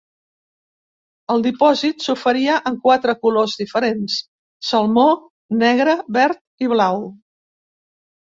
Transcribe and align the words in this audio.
El 1.33 1.43
dipòsit 1.47 2.05
s'oferia 2.05 2.55
en 2.69 2.79
quatre 2.87 3.15
colors 3.25 3.53
diferents: 3.59 4.17
salmó, 4.71 5.05
negre, 5.67 5.95
verd 6.19 6.67
i 6.69 6.73
blau. 6.75 7.05